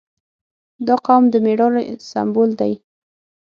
[0.87, 2.73] •دا قوم د مېړانې سمبول دی.